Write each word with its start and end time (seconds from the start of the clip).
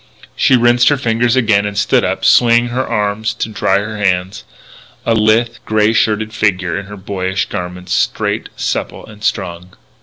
She 0.35 0.55
rinsed 0.55 0.89
her 0.89 0.97
fingers 0.97 1.35
again 1.35 1.63
and 1.63 1.77
stood 1.77 2.03
up, 2.03 2.25
swinging 2.25 2.69
her 2.69 2.87
arms 2.87 3.35
to 3.35 3.49
dry 3.49 3.77
her 3.77 3.97
hands, 3.99 4.43
a 5.05 5.13
lithe, 5.13 5.57
grey 5.63 5.93
shirted 5.93 6.33
figure 6.33 6.75
in 6.75 6.87
her 6.87 6.97
boyish 6.97 7.47
garments, 7.49 7.93
straight, 7.93 8.49
supple, 8.55 9.05
and 9.05 9.23
strong. 9.23 9.75